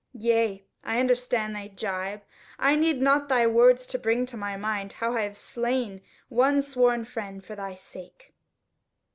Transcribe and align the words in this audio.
yea, 0.17 0.65
I 0.83 0.99
understand 0.99 1.55
thy 1.55 1.67
gibe. 1.67 2.23
I 2.57 2.75
need 2.75 3.03
not 3.03 3.29
thy 3.29 3.45
words 3.45 3.85
to 3.85 3.99
bring 3.99 4.25
to 4.25 4.35
my 4.35 4.57
mind 4.57 4.93
how 4.93 5.15
I 5.15 5.21
have 5.21 5.37
slain 5.37 6.01
one 6.27 6.63
sworn 6.63 7.05
friend 7.05 7.45
for 7.45 7.55
thy 7.55 7.75
sake." 7.75 8.33